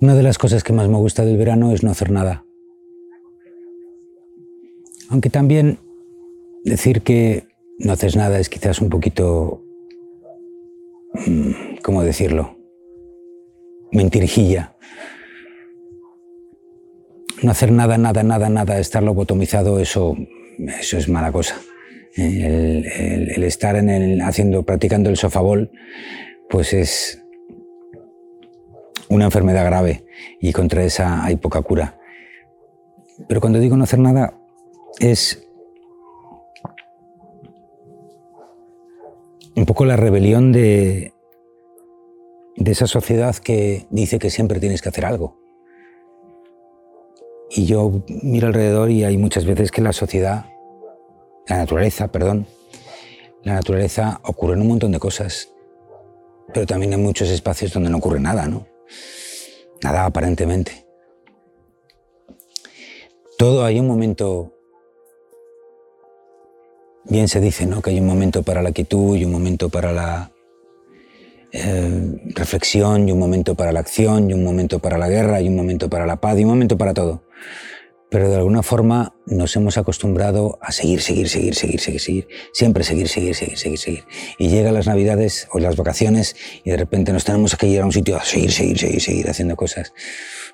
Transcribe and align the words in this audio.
Una 0.00 0.14
de 0.14 0.22
las 0.22 0.36
cosas 0.36 0.62
que 0.62 0.74
más 0.74 0.88
me 0.88 0.98
gusta 0.98 1.24
del 1.24 1.38
verano 1.38 1.72
es 1.72 1.82
no 1.82 1.90
hacer 1.90 2.10
nada. 2.10 2.44
Aunque 5.08 5.30
también 5.30 5.78
decir 6.64 7.00
que 7.00 7.44
no 7.78 7.92
haces 7.92 8.14
nada 8.14 8.38
es 8.38 8.50
quizás 8.50 8.80
un 8.80 8.90
poquito, 8.90 9.64
mm, 11.14 11.76
¿cómo 11.82 12.02
decirlo? 12.02 12.58
Mentirijilla. 13.90 14.76
No 17.42 17.50
hacer 17.50 17.72
nada, 17.72 17.96
nada, 17.96 18.22
nada, 18.22 18.50
nada, 18.50 18.78
estar 18.78 19.02
lobotomizado, 19.02 19.78
eso, 19.78 20.16
eso 20.58 20.98
es 20.98 21.08
mala 21.08 21.32
cosa. 21.32 21.56
El, 22.16 22.86
el 22.86 23.44
estar 23.44 23.76
en 23.76 23.90
el, 23.90 24.20
haciendo, 24.22 24.62
practicando 24.64 25.08
el 25.08 25.16
sofabol, 25.16 25.70
pues 26.48 26.72
es, 26.72 27.22
una 29.08 29.26
enfermedad 29.26 29.64
grave 29.64 30.04
y 30.40 30.52
contra 30.52 30.84
esa 30.84 31.24
hay 31.24 31.36
poca 31.36 31.62
cura. 31.62 31.98
Pero 33.28 33.40
cuando 33.40 33.58
digo 33.58 33.76
no 33.76 33.84
hacer 33.84 33.98
nada 33.98 34.38
es 34.98 35.46
un 39.54 39.64
poco 39.64 39.84
la 39.84 39.96
rebelión 39.96 40.52
de, 40.52 41.14
de 42.56 42.72
esa 42.72 42.86
sociedad 42.86 43.34
que 43.36 43.86
dice 43.90 44.18
que 44.18 44.30
siempre 44.30 44.60
tienes 44.60 44.82
que 44.82 44.90
hacer 44.90 45.06
algo. 45.06 45.38
Y 47.50 47.64
yo 47.66 48.02
miro 48.22 48.48
alrededor 48.48 48.90
y 48.90 49.04
hay 49.04 49.16
muchas 49.16 49.46
veces 49.46 49.70
que 49.70 49.80
la 49.80 49.92
sociedad, 49.92 50.46
la 51.46 51.58
naturaleza, 51.58 52.08
perdón, 52.08 52.46
la 53.42 53.54
naturaleza 53.54 54.20
ocurren 54.24 54.60
un 54.60 54.68
montón 54.68 54.92
de 54.92 54.98
cosas, 54.98 55.52
pero 56.52 56.66
también 56.66 56.92
hay 56.92 56.98
muchos 57.00 57.30
espacios 57.30 57.72
donde 57.72 57.88
no 57.88 57.98
ocurre 57.98 58.20
nada, 58.20 58.46
¿no? 58.46 58.66
Nada 59.82 60.06
aparentemente. 60.06 60.86
Todo 63.38 63.64
hay 63.64 63.78
un 63.78 63.86
momento, 63.86 64.52
bien 67.04 67.28
se 67.28 67.40
dice, 67.40 67.66
¿no? 67.66 67.82
Que 67.82 67.90
hay 67.90 68.00
un 68.00 68.06
momento 68.06 68.42
para 68.42 68.62
la 68.62 68.72
quietud 68.72 69.16
y 69.16 69.24
un 69.24 69.32
momento 69.32 69.68
para 69.68 69.92
la 69.92 70.32
eh, 71.52 72.20
reflexión 72.34 73.08
y 73.08 73.12
un 73.12 73.18
momento 73.18 73.54
para 73.54 73.72
la 73.72 73.80
acción 73.80 74.30
y 74.30 74.34
un 74.34 74.42
momento 74.42 74.78
para 74.78 74.98
la 74.98 75.08
guerra 75.08 75.40
y 75.40 75.48
un 75.48 75.56
momento 75.56 75.90
para 75.90 76.06
la 76.06 76.16
paz 76.16 76.38
y 76.38 76.44
un 76.44 76.50
momento 76.50 76.78
para 76.78 76.94
todo 76.94 77.22
pero 78.16 78.30
de 78.30 78.36
alguna 78.36 78.62
forma 78.62 79.14
nos 79.26 79.54
hemos 79.56 79.76
acostumbrado 79.76 80.58
a 80.62 80.72
seguir, 80.72 81.02
seguir, 81.02 81.28
seguir, 81.28 81.54
seguir, 81.54 81.80
seguir, 81.80 82.00
seguir, 82.00 82.28
siempre 82.50 82.82
seguir, 82.82 83.08
seguir, 83.10 83.34
seguir, 83.34 83.58
seguir, 83.58 83.78
seguir. 83.78 84.04
Y 84.38 84.48
llegan 84.48 84.72
las 84.72 84.86
navidades 84.86 85.46
o 85.52 85.58
las 85.58 85.76
vacaciones 85.76 86.34
y 86.64 86.70
de 86.70 86.78
repente 86.78 87.12
nos 87.12 87.26
tenemos 87.26 87.54
que 87.56 87.66
ir 87.66 87.82
a 87.82 87.84
un 87.84 87.92
sitio 87.92 88.16
a 88.16 88.24
seguir, 88.24 88.52
seguir, 88.52 88.78
seguir, 88.78 89.02
seguir 89.02 89.28
haciendo 89.28 89.54
cosas. 89.54 89.92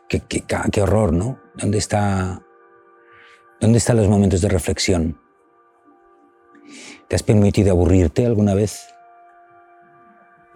Qué, 0.08 0.18
qué, 0.28 0.42
qué 0.72 0.82
horror, 0.82 1.12
¿no? 1.12 1.40
¿Dónde 1.54 1.78
está, 1.78 2.44
¿Dónde 3.60 3.78
están 3.78 3.96
los 3.96 4.08
momentos 4.08 4.40
de 4.40 4.48
reflexión? 4.48 5.20
¿Te 7.06 7.14
has 7.14 7.22
permitido 7.22 7.70
aburrirte 7.70 8.26
alguna 8.26 8.54
vez? 8.54 8.88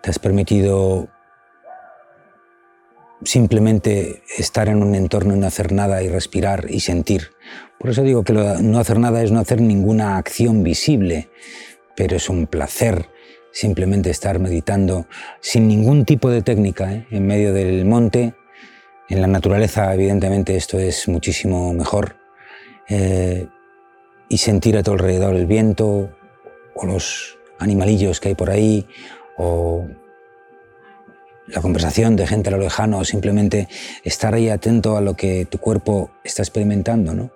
¿Te 0.03 0.11
has 0.11 0.19
permitido 0.19 1.09
simplemente 3.23 4.23
estar 4.37 4.69
en 4.69 4.83
un 4.83 4.95
entorno 4.95 5.35
y 5.35 5.39
no 5.39 5.47
hacer 5.47 5.73
nada 5.73 6.03
y 6.03 6.09
respirar 6.09 6.67
y 6.69 6.81
sentir. 6.81 7.31
Por 7.79 7.91
eso 7.91 8.03
digo 8.03 8.25
que 8.25 8.33
no 8.33 8.79
hacer 8.79 8.99
nada 8.99 9.23
es 9.23 9.33
no 9.33 9.41
hacer 9.41 9.61
ninguna 9.61 10.17
acción 10.17 10.63
visible, 10.63 11.29
pero 11.95 12.17
es 12.17 12.29
un 12.29 12.47
placer 12.47 13.09
simplemente 13.53 14.11
estar 14.11 14.39
meditando 14.39 15.07
sin 15.41 15.67
ningún 15.67 16.05
tipo 16.05 16.29
de 16.29 16.43
técnica 16.43 16.93
¿eh? 16.93 17.07
en 17.11 17.27
medio 17.27 17.55
del 17.55 17.87
monte. 17.87 18.35
En 19.09 19.21
la 19.21 19.29
naturaleza, 19.29 19.95
evidentemente, 19.95 20.57
esto 20.57 20.79
es 20.79 21.09
muchísimo 21.09 21.73
mejor. 21.73 22.17
Eh, 22.89 23.47
y 24.29 24.39
sentir 24.39 24.77
a 24.77 24.83
tu 24.83 24.93
alrededor 24.93 25.37
el 25.37 25.47
viento 25.47 26.11
o 26.75 26.87
los 26.87 27.39
animalillos 27.59 28.21
que 28.21 28.29
hay 28.29 28.35
por 28.35 28.51
ahí 28.51 28.87
o 29.39 29.87
la 31.49 31.61
conversación 31.61 32.17
de 32.17 32.27
gente 32.27 32.49
a 32.49 32.53
lo 32.53 32.59
lejano 32.59 32.99
o 32.99 33.05
simplemente 33.05 33.69
estar 34.05 34.35
ahí 34.35 34.49
atento 34.49 34.97
a 34.97 35.01
lo 35.01 35.15
que 35.15 35.47
tu 35.47 35.59
cuerpo 35.59 36.11
está 36.25 36.43
experimentando, 36.43 37.15
¿no? 37.15 37.31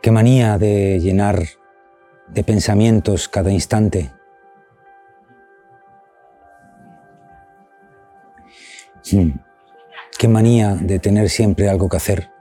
Qué 0.00 0.10
manía 0.10 0.58
de 0.58 0.98
llenar 0.98 1.44
de 2.26 2.42
pensamientos 2.42 3.28
cada 3.28 3.52
instante. 3.52 4.10
Hmm. 9.12 9.30
Qué 10.18 10.26
manía 10.26 10.74
de 10.74 10.98
tener 10.98 11.30
siempre 11.30 11.68
algo 11.68 11.88
que 11.88 11.96
hacer. 11.96 12.32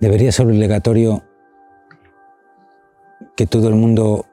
Debería 0.00 0.32
ser 0.32 0.46
obligatorio 0.46 1.24
que 3.36 3.46
todo 3.46 3.68
el 3.68 3.74
mundo 3.74 4.26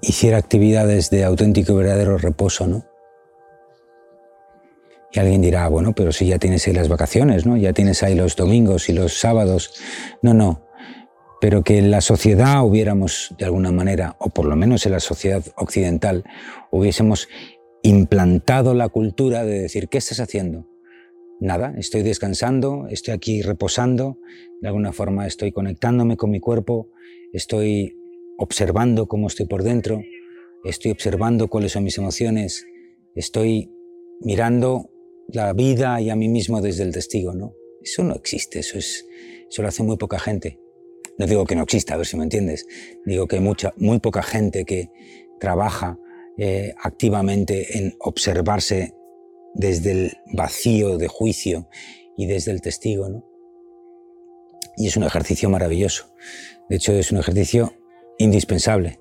hiciera 0.00 0.36
actividades 0.36 1.10
de 1.10 1.24
auténtico 1.24 1.72
y 1.72 1.76
verdadero 1.76 2.18
reposo, 2.18 2.66
¿no? 2.66 2.84
Y 5.12 5.18
alguien 5.18 5.42
dirá, 5.42 5.68
bueno, 5.68 5.92
pero 5.94 6.10
si 6.10 6.26
ya 6.26 6.38
tienes 6.38 6.66
ahí 6.66 6.72
las 6.72 6.88
vacaciones, 6.88 7.44
¿no? 7.44 7.56
Ya 7.56 7.72
tienes 7.72 8.02
ahí 8.02 8.14
los 8.14 8.34
domingos 8.34 8.88
y 8.88 8.94
los 8.94 9.18
sábados. 9.18 9.74
No, 10.22 10.32
no. 10.32 10.66
Pero 11.40 11.62
que 11.62 11.78
en 11.78 11.90
la 11.90 12.00
sociedad 12.00 12.64
hubiéramos, 12.64 13.34
de 13.38 13.44
alguna 13.44 13.72
manera, 13.72 14.16
o 14.18 14.30
por 14.30 14.46
lo 14.46 14.56
menos 14.56 14.86
en 14.86 14.92
la 14.92 15.00
sociedad 15.00 15.42
occidental, 15.56 16.24
hubiésemos 16.70 17.28
implantado 17.82 18.74
la 18.74 18.88
cultura 18.88 19.44
de 19.44 19.60
decir, 19.60 19.88
¿qué 19.88 19.98
estás 19.98 20.20
haciendo? 20.20 20.66
Nada, 21.42 21.74
estoy 21.76 22.02
descansando, 22.02 22.86
estoy 22.88 23.14
aquí 23.14 23.42
reposando, 23.42 24.18
de 24.60 24.68
alguna 24.68 24.92
forma 24.92 25.26
estoy 25.26 25.50
conectándome 25.50 26.16
con 26.16 26.30
mi 26.30 26.40
cuerpo, 26.40 26.90
estoy 27.32 27.98
observando 28.38 29.06
cómo 29.06 29.26
estoy 29.26 29.46
por 29.46 29.64
dentro, 29.64 30.02
estoy 30.64 30.92
observando 30.92 31.48
cuáles 31.48 31.72
son 31.72 31.84
mis 31.84 31.98
emociones, 31.98 32.64
estoy 33.14 33.72
mirando 34.20 34.90
la 35.28 35.52
vida 35.52 36.00
y 36.00 36.10
a 36.10 36.16
mí 36.16 36.28
mismo 36.28 36.60
desde 36.60 36.84
el 36.84 36.92
testigo, 36.92 37.34
¿no? 37.34 37.54
Eso 37.82 38.04
no 38.04 38.14
existe, 38.14 38.60
eso, 38.60 38.78
es, 38.78 39.04
eso 39.50 39.62
lo 39.62 39.68
hace 39.68 39.82
muy 39.82 39.96
poca 39.96 40.20
gente. 40.20 40.60
No 41.18 41.26
digo 41.26 41.44
que 41.44 41.56
no 41.56 41.64
exista, 41.64 41.94
a 41.94 41.96
ver 41.96 42.06
si 42.06 42.16
me 42.16 42.22
entiendes. 42.22 42.66
Digo 43.04 43.26
que 43.26 43.36
hay 43.36 43.42
mucha, 43.42 43.74
muy 43.76 43.98
poca 43.98 44.22
gente 44.22 44.64
que 44.64 44.90
trabaja 45.40 45.98
eh, 46.38 46.72
activamente 46.80 47.78
en 47.78 47.94
observarse 47.98 48.94
desde 49.54 49.92
el 49.92 50.18
vacío 50.32 50.98
de 50.98 51.08
juicio 51.08 51.68
y 52.16 52.26
desde 52.26 52.52
el 52.52 52.60
testigo. 52.60 53.08
¿no? 53.08 53.24
Y 54.76 54.88
es 54.88 54.96
un 54.96 55.04
ejercicio 55.04 55.48
maravilloso. 55.50 56.12
De 56.68 56.76
hecho, 56.76 56.92
es 56.92 57.12
un 57.12 57.18
ejercicio 57.18 57.74
indispensable. 58.18 58.98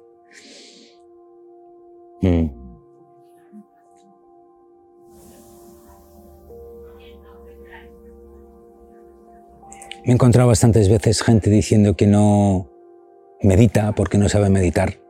Mm. 2.22 2.62
Me 10.04 10.10
he 10.10 10.14
encontrado 10.14 10.48
bastantes 10.48 10.90
veces 10.90 11.22
gente 11.22 11.52
diciendo 11.52 11.96
que 11.96 12.08
no 12.08 12.72
medita 13.42 13.94
porque 13.94 14.18
no 14.18 14.30
sabe 14.30 14.50
meditar. 14.50 15.01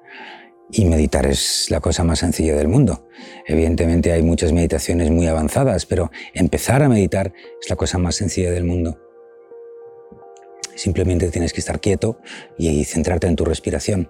Y 0.71 0.85
meditar 0.85 1.25
es 1.25 1.67
la 1.69 1.81
cosa 1.81 2.03
más 2.03 2.19
sencilla 2.19 2.55
del 2.55 2.69
mundo. 2.69 3.07
Evidentemente 3.45 4.13
hay 4.13 4.21
muchas 4.21 4.53
meditaciones 4.53 5.11
muy 5.11 5.27
avanzadas, 5.27 5.85
pero 5.85 6.11
empezar 6.33 6.81
a 6.81 6.89
meditar 6.89 7.33
es 7.61 7.69
la 7.69 7.75
cosa 7.75 7.97
más 7.97 8.15
sencilla 8.15 8.51
del 8.51 8.63
mundo. 8.63 8.97
Simplemente 10.75 11.29
tienes 11.29 11.51
que 11.53 11.59
estar 11.59 11.81
quieto 11.81 12.19
y 12.57 12.85
centrarte 12.85 13.27
en 13.27 13.35
tu 13.35 13.43
respiración. 13.43 14.09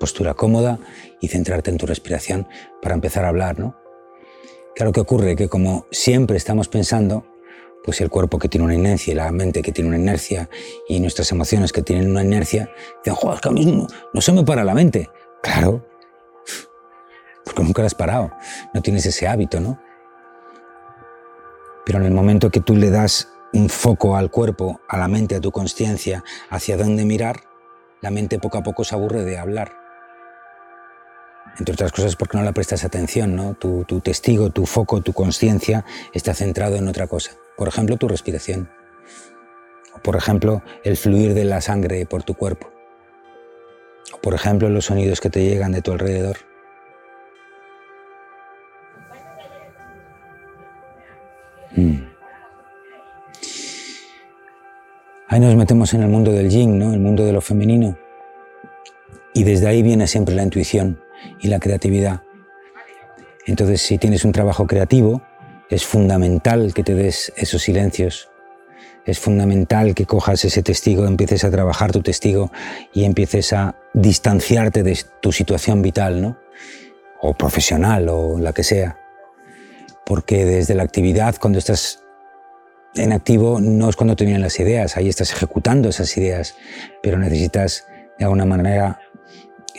Postura 0.00 0.34
cómoda 0.34 0.78
y 1.20 1.28
centrarte 1.28 1.70
en 1.70 1.76
tu 1.76 1.86
respiración 1.86 2.48
para 2.80 2.94
empezar 2.94 3.24
a 3.24 3.28
hablar, 3.28 3.58
¿no? 3.58 3.76
Claro 4.74 4.92
que 4.92 5.00
ocurre 5.00 5.36
que 5.36 5.48
como 5.48 5.86
siempre 5.90 6.36
estamos 6.36 6.68
pensando, 6.68 7.26
pues 7.84 8.00
el 8.00 8.10
cuerpo 8.10 8.38
que 8.38 8.48
tiene 8.48 8.64
una 8.64 8.74
inercia 8.74 9.12
y 9.12 9.16
la 9.16 9.30
mente 9.32 9.62
que 9.62 9.72
tiene 9.72 9.88
una 9.88 9.98
inercia 9.98 10.48
y 10.88 11.00
nuestras 11.00 11.30
emociones 11.32 11.72
que 11.72 11.82
tienen 11.82 12.10
una 12.10 12.22
inercia, 12.22 12.70
dicen, 13.04 13.14
joder, 13.14 13.36
es 13.36 13.40
que 13.40 13.48
a 13.48 13.52
mí 13.52 13.66
no, 13.66 13.86
no 14.12 14.20
se 14.20 14.32
me 14.32 14.44
para 14.44 14.64
la 14.64 14.74
mente. 14.74 15.10
Claro, 15.42 15.84
porque 17.44 17.62
nunca 17.62 17.82
lo 17.82 17.86
has 17.86 17.94
parado, 17.94 18.30
no 18.74 18.82
tienes 18.82 19.06
ese 19.06 19.26
hábito, 19.26 19.60
¿no? 19.60 19.80
Pero 21.86 22.00
en 22.00 22.06
el 22.06 22.12
momento 22.12 22.50
que 22.50 22.60
tú 22.60 22.76
le 22.76 22.90
das 22.90 23.28
un 23.52 23.68
foco 23.68 24.16
al 24.16 24.30
cuerpo, 24.30 24.80
a 24.88 24.98
la 24.98 25.08
mente, 25.08 25.36
a 25.36 25.40
tu 25.40 25.50
conciencia, 25.50 26.22
hacia 26.50 26.76
dónde 26.76 27.04
mirar, 27.04 27.40
la 28.02 28.10
mente 28.10 28.38
poco 28.38 28.58
a 28.58 28.62
poco 28.62 28.84
se 28.84 28.94
aburre 28.94 29.24
de 29.24 29.38
hablar. 29.38 29.72
Entre 31.58 31.72
otras 31.72 31.92
cosas 31.92 32.14
porque 32.14 32.36
no 32.36 32.44
la 32.44 32.52
prestas 32.52 32.84
atención, 32.84 33.34
¿no? 33.34 33.54
Tu, 33.54 33.84
tu 33.84 34.00
testigo, 34.00 34.50
tu 34.50 34.66
foco, 34.66 35.00
tu 35.00 35.12
conciencia 35.12 35.84
está 36.12 36.34
centrado 36.34 36.76
en 36.76 36.86
otra 36.88 37.06
cosa. 37.06 37.32
Por 37.56 37.68
ejemplo, 37.68 37.96
tu 37.96 38.06
respiración. 38.06 38.70
O 39.94 39.98
por 40.00 40.14
ejemplo, 40.14 40.62
el 40.84 40.96
fluir 40.96 41.34
de 41.34 41.44
la 41.44 41.60
sangre 41.60 42.04
por 42.06 42.22
tu 42.22 42.34
cuerpo. 42.34 42.77
Por 44.20 44.34
ejemplo, 44.34 44.68
los 44.68 44.86
sonidos 44.86 45.20
que 45.20 45.30
te 45.30 45.44
llegan 45.44 45.72
de 45.72 45.82
tu 45.82 45.92
alrededor. 45.92 46.38
Mm. 51.76 52.08
Ahí 55.30 55.40
nos 55.40 55.54
metemos 55.56 55.92
en 55.92 56.02
el 56.02 56.08
mundo 56.08 56.32
del 56.32 56.48
yin, 56.48 56.78
¿no? 56.78 56.94
el 56.94 57.00
mundo 57.00 57.24
de 57.24 57.32
lo 57.32 57.40
femenino. 57.40 57.98
Y 59.34 59.44
desde 59.44 59.68
ahí 59.68 59.82
viene 59.82 60.06
siempre 60.06 60.34
la 60.34 60.42
intuición 60.42 61.00
y 61.38 61.48
la 61.48 61.60
creatividad. 61.60 62.22
Entonces, 63.46 63.82
si 63.82 63.98
tienes 63.98 64.24
un 64.24 64.32
trabajo 64.32 64.66
creativo, 64.66 65.22
es 65.68 65.84
fundamental 65.84 66.72
que 66.72 66.82
te 66.82 66.94
des 66.94 67.32
esos 67.36 67.62
silencios. 67.62 68.30
Es 69.08 69.18
fundamental 69.18 69.94
que 69.94 70.04
cojas 70.04 70.44
ese 70.44 70.62
testigo, 70.62 71.06
empieces 71.06 71.42
a 71.42 71.50
trabajar 71.50 71.92
tu 71.92 72.02
testigo 72.02 72.52
y 72.92 73.04
empieces 73.04 73.54
a 73.54 73.74
distanciarte 73.94 74.82
de 74.82 74.98
tu 75.22 75.32
situación 75.32 75.80
vital, 75.80 76.20
¿no? 76.20 76.36
O 77.22 77.32
profesional 77.32 78.10
o 78.10 78.38
la 78.38 78.52
que 78.52 78.62
sea. 78.62 78.98
Porque 80.04 80.44
desde 80.44 80.74
la 80.74 80.82
actividad, 80.82 81.36
cuando 81.40 81.58
estás 81.58 82.04
en 82.96 83.14
activo, 83.14 83.60
no 83.62 83.88
es 83.88 83.96
cuando 83.96 84.14
te 84.14 84.26
vienen 84.26 84.42
las 84.42 84.60
ideas, 84.60 84.98
ahí 84.98 85.08
estás 85.08 85.32
ejecutando 85.32 85.88
esas 85.88 86.14
ideas, 86.18 86.54
pero 87.02 87.16
necesitas 87.16 87.86
de 88.18 88.26
alguna 88.26 88.44
manera 88.44 89.00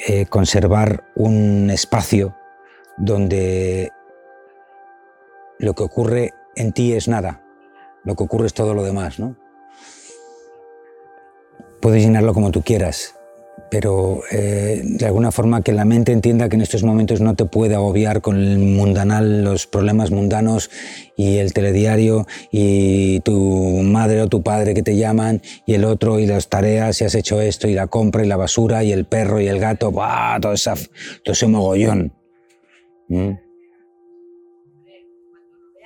eh, 0.08 0.26
conservar 0.26 1.04
un 1.14 1.70
espacio 1.70 2.36
donde 2.98 3.92
lo 5.60 5.76
que 5.76 5.84
ocurre 5.84 6.34
en 6.56 6.74
ti 6.74 6.94
es 6.94 7.08
nada, 7.08 7.44
lo 8.04 8.16
que 8.16 8.24
ocurre 8.24 8.48
es 8.48 8.54
todo 8.54 8.74
lo 8.74 8.84
demás, 8.84 9.20
¿no? 9.20 9.36
Puedes 11.82 12.04
llenarlo 12.04 12.34
como 12.34 12.52
tú 12.52 12.62
quieras, 12.62 13.16
pero 13.72 14.22
eh, 14.32 14.82
de 14.84 15.06
alguna 15.06 15.32
forma 15.32 15.62
que 15.62 15.72
la 15.72 15.86
mente 15.86 16.12
entienda 16.12 16.50
que 16.50 16.56
en 16.56 16.62
estos 16.62 16.84
momentos 16.84 17.22
no 17.22 17.36
te 17.36 17.46
puede 17.46 17.76
agobiar 17.76 18.22
con 18.22 18.36
el 18.36 18.60
mundanal, 18.60 19.44
los 19.44 19.68
problemas 19.68 20.12
mundanos 20.12 20.70
y 21.16 21.38
el 21.38 21.54
telediario 21.54 22.28
y 22.52 23.22
tu 23.22 23.38
madre 23.84 24.22
o 24.22 24.28
tu 24.28 24.44
padre 24.44 24.74
que 24.74 24.84
te 24.84 24.98
llaman 24.98 25.42
y 25.66 25.76
el 25.76 25.86
otro 25.86 26.20
y 26.20 26.26
las 26.26 26.50
tareas 26.50 27.00
y 27.02 27.06
has 27.06 27.16
hecho 27.16 27.42
esto 27.42 27.68
y 27.68 27.74
la 27.74 27.88
compra 27.88 28.26
y 28.26 28.28
la 28.28 28.38
basura 28.38 28.84
y 28.84 28.92
el 28.92 29.06
perro 29.06 29.40
y 29.40 29.48
el 29.48 29.60
gato, 29.60 29.92
¡buah! 29.92 30.40
Todo, 30.40 30.54
todo 31.24 31.34
ese 31.34 31.48
mogollón. 31.48 32.14
¿Mm? 33.08 33.49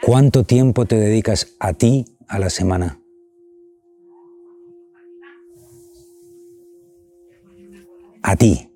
¿Cuánto 0.06 0.44
tiempo 0.44 0.86
te 0.86 0.98
dedicas 0.98 1.56
a 1.60 1.74
ti 1.74 2.06
a 2.28 2.40
la 2.40 2.50
semana? 2.50 3.04
a 8.24 8.36
ti. 8.36 8.70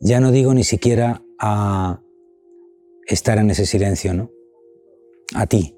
Ya 0.00 0.18
no 0.20 0.32
digo 0.32 0.54
ni 0.54 0.64
siquiera 0.64 1.22
a 1.38 2.00
estar 3.06 3.38
en 3.38 3.50
ese 3.50 3.66
silencio, 3.66 4.14
¿no? 4.14 4.30
A 5.34 5.46
ti. 5.46 5.74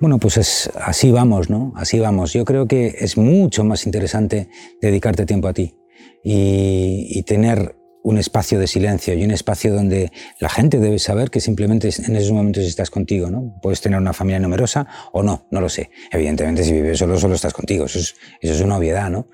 Bueno, 0.00 0.18
pues 0.18 0.36
es, 0.36 0.70
así 0.74 1.10
vamos, 1.10 1.48
¿no? 1.48 1.72
Así 1.76 1.98
vamos. 1.98 2.32
Yo 2.32 2.44
creo 2.44 2.66
que 2.66 2.94
es 2.98 3.16
mucho 3.16 3.64
más 3.64 3.86
interesante 3.86 4.48
dedicarte 4.80 5.24
tiempo 5.24 5.48
a 5.48 5.54
ti 5.54 5.74
y, 6.22 7.06
y 7.10 7.22
tener 7.22 7.76
un 8.06 8.18
espacio 8.18 8.60
de 8.60 8.68
silencio 8.68 9.14
y 9.14 9.24
un 9.24 9.32
espacio 9.32 9.74
donde 9.74 10.12
la 10.38 10.48
gente 10.48 10.78
debe 10.78 11.00
saber 11.00 11.28
que 11.28 11.40
simplemente 11.40 11.90
en 12.06 12.14
esos 12.14 12.30
momentos 12.30 12.62
estás 12.62 12.88
contigo, 12.88 13.32
¿no? 13.32 13.58
Puedes 13.60 13.80
tener 13.80 13.98
una 13.98 14.12
familia 14.12 14.38
numerosa 14.38 14.86
o 15.12 15.24
no, 15.24 15.48
no 15.50 15.60
lo 15.60 15.68
sé. 15.68 15.90
Evidentemente, 16.12 16.62
si 16.62 16.72
vives 16.72 17.00
solo, 17.00 17.18
solo 17.18 17.34
estás 17.34 17.52
contigo. 17.52 17.86
Eso 17.86 17.98
es, 17.98 18.60
una 18.60 18.78
obviedad, 18.78 19.10
¿no? 19.10 19.26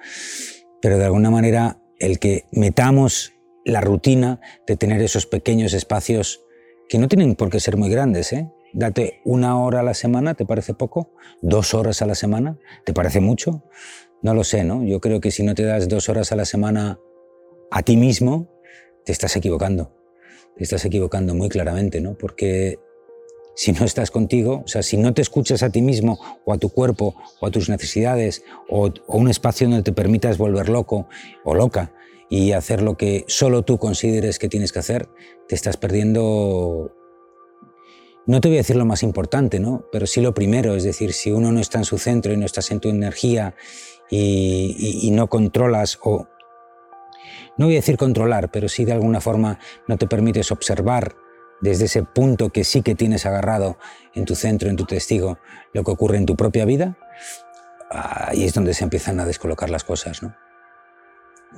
pero 0.81 0.97
de 0.97 1.05
alguna 1.05 1.31
manera 1.31 1.83
el 1.99 2.19
que 2.19 2.47
metamos 2.51 3.35
la 3.67 3.83
rutina 3.83 4.41
de 4.67 4.77
tener 4.79 5.03
esos 5.03 5.27
pequeños 5.27 5.75
espacios 5.75 6.41
que 6.89 6.99
no 6.99 7.09
tienen 7.09 7.35
por 7.35 7.51
qué 7.51 7.61
ser 7.61 7.77
muy 7.77 7.91
grandes, 7.91 8.33
¿eh? 8.33 8.51
Date 8.73 9.21
una 9.27 9.61
hora 9.61 9.81
a 9.81 9.83
la 9.83 9.93
semana, 9.93 10.33
¿te 10.33 10.47
parece 10.47 10.73
poco? 10.73 11.13
¿Dos 11.43 11.75
horas 11.75 12.01
a 12.01 12.07
la 12.07 12.15
semana? 12.15 12.59
¿Te 12.87 12.95
parece 12.95 13.21
mucho? 13.21 13.65
No 14.23 14.33
lo 14.33 14.45
sé, 14.45 14.65
¿no? 14.65 14.83
Yo 14.83 14.99
creo 15.01 15.21
que 15.21 15.31
si 15.31 15.43
no 15.43 15.55
te 15.55 15.63
das 15.63 15.91
dos 15.91 16.09
horas 16.09 16.33
a 16.33 16.37
la 16.37 16.47
semana 16.47 16.99
a 17.71 17.83
ti 17.83 17.97
mismo, 17.97 18.52
te 19.05 19.13
estás 19.13 19.37
equivocando. 19.37 19.93
Te 20.57 20.65
estás 20.65 20.85
equivocando 20.85 21.35
muy 21.35 21.49
claramente, 21.49 22.01
¿no? 22.01 22.15
Porque 22.15 22.79
si 23.55 23.73
no 23.73 23.85
estás 23.85 24.11
contigo, 24.11 24.63
o 24.65 24.69
sea, 24.69 24.83
si 24.83 24.97
no 24.97 25.13
te 25.13 25.23
escuchas 25.23 25.63
a 25.63 25.71
ti 25.71 25.83
mismo 25.83 26.19
o 26.45 26.53
a 26.53 26.59
tu 26.59 26.71
cuerpo 26.71 27.15
o 27.41 27.47
a 27.47 27.51
tus 27.51 27.69
necesidades 27.69 28.45
o, 28.69 28.93
un 29.07 29.29
espacio 29.29 29.69
donde 29.69 29.83
te 29.83 29.93
permitas 29.93 30.39
volver 30.39 30.69
loco 30.69 31.09
o 31.45 31.55
loca 31.55 31.93
y 32.31 32.53
hacer 32.53 32.81
lo 32.81 32.97
que 32.97 33.25
solo 33.29 33.63
tú 33.63 33.79
consideres 33.79 34.39
que 34.39 34.49
tienes 34.49 34.73
que 34.73 34.79
hacer, 34.79 35.09
te 35.49 35.55
estás 35.55 35.77
perdiendo, 35.77 36.95
no 38.27 38.41
te 38.41 38.49
voy 38.49 38.57
a 38.57 38.61
decir 38.61 38.77
lo 38.77 38.87
más 38.87 39.03
importante, 39.03 39.61
¿no? 39.61 39.85
pero 39.93 40.07
sí 40.07 40.23
lo 40.23 40.33
primero, 40.33 40.75
es 40.75 40.85
decir, 40.85 41.13
si 41.13 41.31
uno 41.31 41.53
no 41.53 41.61
está 41.61 41.77
en 41.79 41.85
su 41.85 41.99
centro 41.99 42.33
y 42.33 42.39
no 42.39 42.47
estás 42.47 42.71
en 42.71 42.81
tu 42.81 42.89
energía 42.89 43.55
y 44.11 45.11
no 45.13 45.29
controlas 45.29 45.99
o... 46.03 46.27
No 47.59 47.67
voy 47.67 47.75
a 47.75 47.79
decir 47.79 47.97
controlar, 47.97 48.51
pero 48.51 48.69
sí 48.69 48.85
de 48.85 48.93
alguna 48.93 49.21
forma 49.21 49.59
no 49.87 49.99
te 49.99 50.07
permites 50.07 50.51
observar 50.51 51.15
desde 51.61 51.85
ese 51.85 52.03
punto 52.03 52.51
que 52.51 52.65
sí 52.65 52.83
que 52.83 52.95
tienes 52.95 53.27
agarrado 53.27 53.79
en 54.15 54.25
tu 54.25 54.35
centro, 54.35 54.69
en 54.69 54.77
tu 54.77 54.85
testigo, 54.85 55.39
lo 55.73 55.85
que 55.85 55.91
ocurre 55.91 56.17
en 56.17 56.27
tu 56.27 56.35
propia 56.35 56.65
vida, 56.65 56.97
ahí 57.91 58.45
es 58.45 58.55
donde 58.55 58.75
se 58.75 58.85
empiezan 58.85 59.21
a 59.21 59.27
descolocar 59.27 59.71
las 59.71 59.85
cosas. 59.85 60.23
¿no? 60.23 60.35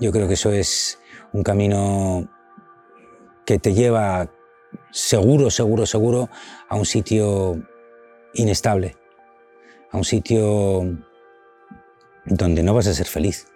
Yo 0.00 0.12
creo 0.12 0.28
que 0.28 0.34
eso 0.34 0.52
es 0.52 0.98
un 1.32 1.42
camino 1.42 2.28
que 3.46 3.58
te 3.58 3.72
lleva 3.72 4.30
seguro, 4.90 5.50
seguro, 5.50 5.86
seguro 5.86 6.28
a 6.68 6.76
un 6.76 6.84
sitio 6.84 7.62
inestable, 8.34 8.96
a 9.90 9.96
un 9.96 10.04
sitio 10.04 10.84
donde 12.26 12.62
no 12.62 12.74
vas 12.74 12.88
a 12.88 12.94
ser 12.94 13.06
feliz 13.06 13.46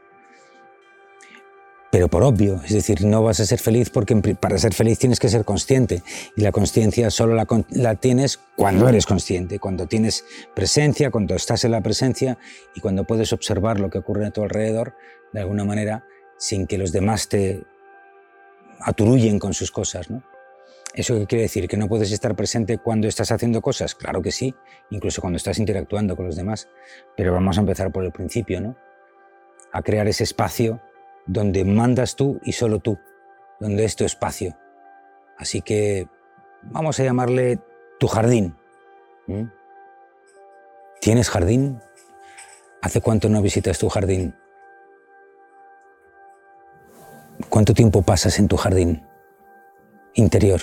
pero 1.90 2.08
por 2.08 2.22
obvio. 2.22 2.60
Es 2.64 2.72
decir, 2.72 3.04
no 3.04 3.22
vas 3.22 3.40
a 3.40 3.46
ser 3.46 3.58
feliz 3.58 3.90
porque 3.90 4.14
para 4.34 4.58
ser 4.58 4.74
feliz 4.74 4.98
tienes 4.98 5.18
que 5.18 5.28
ser 5.28 5.44
consciente. 5.44 6.02
Y 6.36 6.42
la 6.42 6.52
conciencia 6.52 7.10
solo 7.10 7.34
la, 7.70 7.94
tienes 7.94 8.40
cuando 8.56 8.88
eres 8.88 9.06
consciente, 9.06 9.58
cuando 9.58 9.86
tienes 9.86 10.24
presencia, 10.54 11.10
cuando 11.10 11.34
estás 11.34 11.64
en 11.64 11.72
la 11.72 11.80
presencia 11.80 12.38
y 12.74 12.80
cuando 12.80 13.04
puedes 13.04 13.32
observar 13.32 13.80
lo 13.80 13.90
que 13.90 13.98
ocurre 13.98 14.26
a 14.26 14.30
tu 14.30 14.42
alrededor 14.42 14.94
de 15.32 15.40
alguna 15.40 15.64
manera 15.64 16.04
sin 16.38 16.66
que 16.66 16.78
los 16.78 16.92
demás 16.92 17.28
te 17.28 17.62
aturullen 18.80 19.38
con 19.38 19.54
sus 19.54 19.70
cosas. 19.70 20.08
¿Eso 20.94 21.18
qué 21.18 21.26
quiere 21.26 21.42
decir? 21.42 21.68
¿Que 21.68 21.76
no 21.76 21.88
puedes 21.88 22.12
estar 22.12 22.34
presente 22.34 22.78
cuando 22.78 23.08
estás 23.08 23.30
haciendo 23.32 23.60
cosas? 23.60 23.94
Claro 23.94 24.22
que 24.22 24.30
sí, 24.30 24.54
incluso 24.90 25.20
cuando 25.20 25.36
estás 25.36 25.58
interactuando 25.58 26.16
con 26.16 26.26
los 26.26 26.36
demás. 26.36 26.68
Pero 27.16 27.32
vamos 27.32 27.56
a 27.56 27.60
empezar 27.60 27.92
por 27.92 28.04
el 28.04 28.12
principio, 28.12 28.60
¿no? 28.60 28.76
A 29.72 29.82
crear 29.82 30.08
ese 30.08 30.24
espacio 30.24 30.80
donde 31.28 31.64
mandas 31.64 32.16
tú 32.16 32.40
y 32.42 32.52
solo 32.52 32.80
tú, 32.80 32.98
donde 33.60 33.84
es 33.84 33.94
tu 33.94 34.04
espacio. 34.04 34.56
Así 35.36 35.62
que 35.62 36.08
vamos 36.62 36.98
a 36.98 37.04
llamarle 37.04 37.60
tu 38.00 38.08
jardín. 38.08 38.56
¿Mm? 39.26 39.44
¿Tienes 41.00 41.30
jardín? 41.30 41.80
¿Hace 42.82 43.00
cuánto 43.00 43.28
no 43.28 43.42
visitas 43.42 43.78
tu 43.78 43.88
jardín? 43.88 44.34
¿Cuánto 47.48 47.74
tiempo 47.74 48.02
pasas 48.02 48.38
en 48.38 48.48
tu 48.48 48.56
jardín 48.56 49.06
interior? 50.14 50.60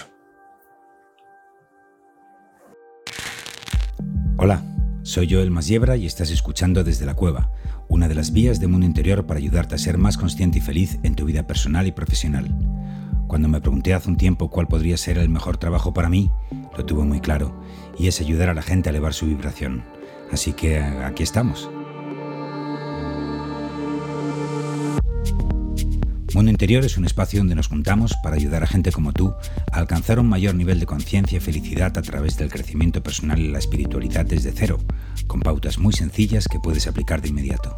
Hola, 4.37 4.61
soy 5.05 5.31
Joel 5.31 5.51
Masiebra 5.51 5.97
y 5.97 6.07
estás 6.07 6.31
escuchando 6.31 6.83
desde 6.83 7.05
la 7.05 7.13
cueva 7.13 7.51
una 7.87 8.07
de 8.07 8.15
las 8.15 8.33
vías 8.33 8.59
de 8.59 8.65
mundo 8.65 8.87
interior 8.87 9.27
para 9.27 9.37
ayudarte 9.37 9.75
a 9.75 9.77
ser 9.77 9.99
más 9.99 10.17
consciente 10.17 10.57
y 10.57 10.61
feliz 10.61 10.97
en 11.03 11.13
tu 11.13 11.25
vida 11.25 11.45
personal 11.45 11.85
y 11.85 11.91
profesional. 11.91 12.49
Cuando 13.27 13.47
me 13.47 13.61
pregunté 13.61 13.93
hace 13.93 14.09
un 14.09 14.17
tiempo 14.17 14.49
cuál 14.49 14.67
podría 14.67 14.97
ser 14.97 15.19
el 15.19 15.29
mejor 15.29 15.57
trabajo 15.57 15.93
para 15.93 16.09
mí, 16.09 16.31
lo 16.75 16.85
tuve 16.85 17.03
muy 17.03 17.19
claro, 17.19 17.55
y 17.99 18.07
es 18.07 18.19
ayudar 18.19 18.49
a 18.49 18.55
la 18.55 18.63
gente 18.63 18.89
a 18.89 18.91
elevar 18.91 19.13
su 19.13 19.27
vibración. 19.27 19.83
Así 20.31 20.53
que 20.53 20.79
aquí 20.79 21.21
estamos. 21.21 21.69
Mundo 26.35 26.51
Interior 26.51 26.83
es 26.83 26.97
un 26.97 27.05
espacio 27.05 27.39
donde 27.39 27.55
nos 27.55 27.69
juntamos 27.69 28.13
para 28.21 28.35
ayudar 28.35 28.61
a 28.61 28.67
gente 28.67 28.91
como 28.91 29.13
tú 29.13 29.33
a 29.71 29.79
alcanzar 29.79 30.19
un 30.19 30.27
mayor 30.27 30.53
nivel 30.53 30.81
de 30.81 30.85
conciencia 30.85 31.37
y 31.37 31.39
felicidad 31.39 31.97
a 31.97 32.01
través 32.01 32.35
del 32.35 32.49
crecimiento 32.49 33.01
personal 33.01 33.39
y 33.39 33.47
la 33.47 33.59
espiritualidad 33.59 34.25
desde 34.25 34.51
cero, 34.51 34.77
con 35.27 35.39
pautas 35.39 35.77
muy 35.77 35.93
sencillas 35.93 36.49
que 36.49 36.59
puedes 36.59 36.87
aplicar 36.87 37.21
de 37.21 37.29
inmediato. 37.29 37.73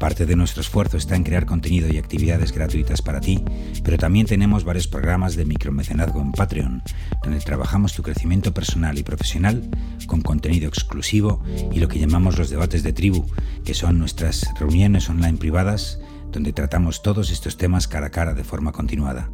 Parte 0.00 0.26
de 0.26 0.34
nuestro 0.34 0.60
esfuerzo 0.60 0.96
está 0.96 1.14
en 1.14 1.22
crear 1.22 1.46
contenido 1.46 1.86
y 1.86 1.98
actividades 1.98 2.50
gratuitas 2.50 3.00
para 3.00 3.20
ti, 3.20 3.44
pero 3.84 3.96
también 3.96 4.26
tenemos 4.26 4.64
varios 4.64 4.88
programas 4.88 5.36
de 5.36 5.44
micromecenazgo 5.44 6.20
en 6.20 6.32
Patreon, 6.32 6.82
donde 7.22 7.38
trabajamos 7.38 7.94
tu 7.94 8.02
crecimiento 8.02 8.52
personal 8.52 8.98
y 8.98 9.04
profesional 9.04 9.70
con 10.08 10.20
contenido 10.22 10.66
exclusivo 10.66 11.44
y 11.70 11.78
lo 11.78 11.86
que 11.86 12.00
llamamos 12.00 12.36
los 12.36 12.50
debates 12.50 12.82
de 12.82 12.92
tribu, 12.92 13.24
que 13.64 13.74
son 13.74 14.00
nuestras 14.00 14.52
reuniones 14.58 15.08
online 15.08 15.38
privadas 15.38 16.00
donde 16.32 16.52
tratamos 16.52 17.02
todos 17.02 17.30
estos 17.30 17.56
temas 17.56 17.86
cara 17.86 18.06
a 18.06 18.10
cara 18.10 18.34
de 18.34 18.44
forma 18.44 18.72
continuada. 18.72 19.30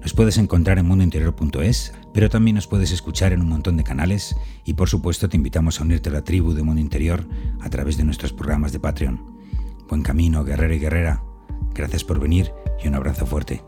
Nos 0.00 0.14
puedes 0.14 0.38
encontrar 0.38 0.78
en 0.78 0.86
mundointerior.es, 0.86 1.92
pero 2.14 2.30
también 2.30 2.54
nos 2.54 2.66
puedes 2.66 2.92
escuchar 2.92 3.32
en 3.32 3.42
un 3.42 3.48
montón 3.48 3.76
de 3.76 3.84
canales 3.84 4.36
y 4.64 4.74
por 4.74 4.88
supuesto 4.88 5.28
te 5.28 5.36
invitamos 5.36 5.80
a 5.80 5.84
unirte 5.84 6.08
a 6.08 6.12
la 6.12 6.24
tribu 6.24 6.54
de 6.54 6.62
Mundo 6.62 6.80
Interior 6.80 7.26
a 7.60 7.68
través 7.68 7.96
de 7.96 8.04
nuestros 8.04 8.32
programas 8.32 8.72
de 8.72 8.80
Patreon. 8.80 9.20
Buen 9.88 10.02
camino, 10.02 10.44
guerrero 10.44 10.74
y 10.74 10.78
guerrera. 10.78 11.22
Gracias 11.74 12.04
por 12.04 12.20
venir 12.20 12.52
y 12.82 12.88
un 12.88 12.94
abrazo 12.94 13.26
fuerte. 13.26 13.62